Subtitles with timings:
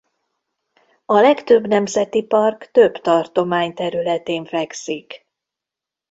[1.05, 5.25] A legtöbb nemzeti park több tartomány területén fekszik.